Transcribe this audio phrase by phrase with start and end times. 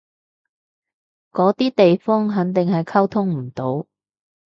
[1.31, 3.85] 嗰啲地方肯定係溝通唔到